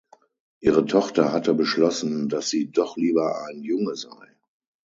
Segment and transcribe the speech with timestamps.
[0.61, 4.35] Ihre Tochter hatte beschlossen, dass sie doch lieber ein Junge sei.